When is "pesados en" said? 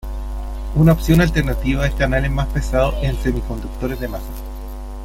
2.47-3.15